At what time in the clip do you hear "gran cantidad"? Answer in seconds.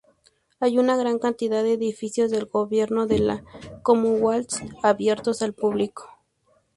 0.97-1.61